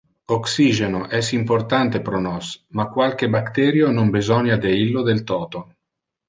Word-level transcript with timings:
Oxygeno 0.35 1.01
es 1.17 1.27
importante 1.39 2.01
pro 2.07 2.21
nos, 2.27 2.45
ma 2.79 2.85
qualque 2.95 3.31
bacterio 3.37 3.87
non 3.99 4.11
besonia 4.17 4.57
de 4.65 4.71
illo 4.87 5.01
del 5.11 5.19
toto. 5.35 5.59